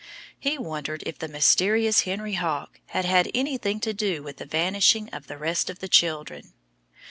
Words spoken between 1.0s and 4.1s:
if the mysterious Henry Hawk had had anything to